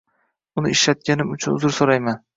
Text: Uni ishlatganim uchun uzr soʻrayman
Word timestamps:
Uni 0.61 0.71
ishlatganim 0.77 1.37
uchun 1.37 1.59
uzr 1.59 1.77
soʻrayman 1.81 2.23